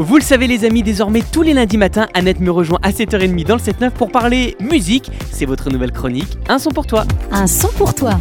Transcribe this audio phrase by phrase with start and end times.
[0.00, 3.44] Vous le savez les amis, désormais tous les lundis matins, Annette me rejoint à 7h30
[3.44, 5.10] dans le 7-9 pour parler musique.
[5.32, 7.04] C'est votre nouvelle chronique, Un son pour toi.
[7.32, 8.12] Un son pour toi.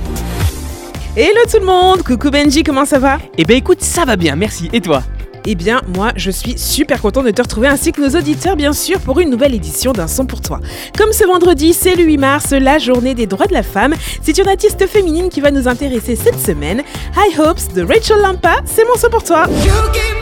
[1.15, 3.19] Hello tout le monde, coucou Benji, comment ça va?
[3.37, 4.71] Eh ben écoute, ça va bien, merci.
[4.73, 5.03] Et toi?
[5.45, 8.73] Eh bien, moi, je suis super content de te retrouver ainsi que nos auditeurs, bien
[8.73, 10.59] sûr, pour une nouvelle édition d'un son pour toi.
[10.98, 13.94] Comme ce vendredi, c'est le 8 mars, la journée des droits de la femme.
[14.23, 16.82] C'est une artiste féminine qui va nous intéresser cette semaine.
[17.16, 19.46] High Hopes de Rachel Lampa, c'est mon son pour toi.
[19.64, 20.16] You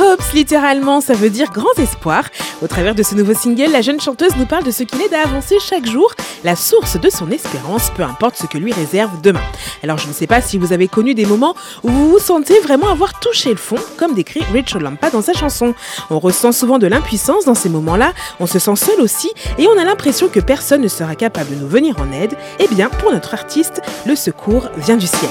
[0.00, 2.24] Hopes, littéralement, ça veut dire grand espoir.
[2.62, 5.14] Au travers de ce nouveau single, la jeune chanteuse nous parle de ce qu'il aide
[5.14, 6.12] à avancer chaque jour,
[6.42, 9.42] la source de son espérance, peu importe ce que lui réserve demain.
[9.82, 12.58] Alors je ne sais pas si vous avez connu des moments où vous vous sentez
[12.60, 15.74] vraiment avoir touché le fond, comme décrit Rachel Lampa dans sa chanson.
[16.10, 19.78] On ressent souvent de l'impuissance dans ces moments-là, on se sent seul aussi, et on
[19.78, 22.34] a l'impression que personne ne sera capable de nous venir en aide.
[22.58, 25.30] Eh bien, pour notre artiste, le secours vient du ciel.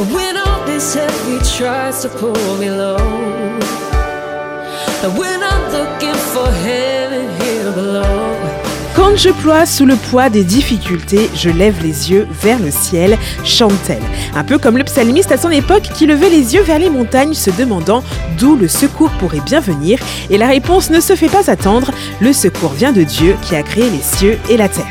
[8.95, 13.17] Quand je ploie sous le poids des difficultés, je lève les yeux vers le ciel,
[13.43, 14.01] chante-t-elle.
[14.33, 17.33] Un peu comme le psalmiste à son époque qui levait les yeux vers les montagnes
[17.33, 18.01] se demandant
[18.37, 19.99] d'où le secours pourrait bien venir.
[20.29, 23.63] Et la réponse ne se fait pas attendre, le secours vient de Dieu qui a
[23.63, 24.85] créé les cieux et la terre.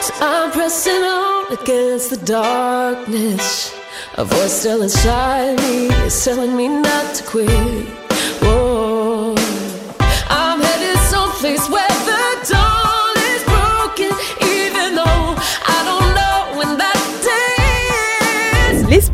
[0.00, 3.74] So I'm pressing on against the darkness.
[4.16, 7.99] A voice still inside me is telling me not to quit.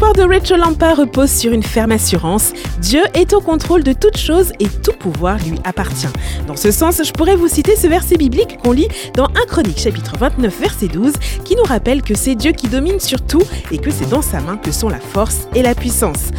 [0.06, 2.52] L'espoir de Rachel Lampa repose sur une ferme assurance.
[2.80, 6.06] Dieu est au contrôle de toutes choses et tout pouvoir lui appartient.
[6.46, 9.80] Dans ce sens, je pourrais vous citer ce verset biblique qu'on lit dans 1 Chronique
[9.80, 11.12] chapitre 29 verset 12
[11.44, 14.40] qui nous rappelle que c'est Dieu qui domine sur tout et que c'est dans sa
[14.40, 16.30] main que sont la force et la puissance.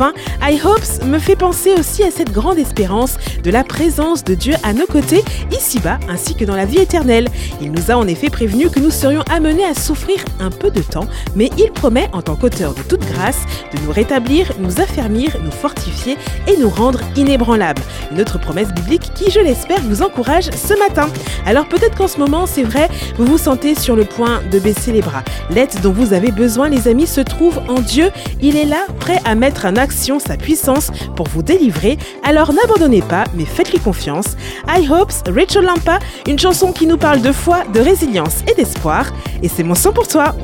[0.00, 4.34] Enfin, I Hopes me fait penser aussi à cette grande espérance de la présence de
[4.34, 7.26] Dieu à nos côtés, ici-bas ainsi que dans la vie éternelle.
[7.60, 10.82] Il nous a en effet prévenu que nous serions amenés à souffrir un peu de
[10.82, 13.40] temps, mais il promet, en tant qu'auteur de toute grâce,
[13.74, 16.16] de nous rétablir, nous affermir, nous fortifier
[16.46, 17.82] et nous rendre inébranlables.
[18.12, 21.08] Une autre promesse biblique qui, je l'espère, vous encourage ce matin.
[21.44, 24.92] Alors peut-être qu'en ce moment, c'est vrai, vous vous sentez sur le point de baisser
[24.92, 25.24] les bras.
[25.50, 28.12] L'aide dont vous avez besoin, les amis, se trouve en Dieu.
[28.40, 31.98] Il est là, prêt à mettre en sa puissance pour vous délivrer.
[32.22, 34.36] Alors n'abandonnez pas, mais faites-lui confiance.
[34.68, 39.06] I Hopes, Rachel Lampa, une chanson qui nous parle de foi, de résilience et d'espoir.
[39.42, 40.34] Et c'est mon sang pour toi.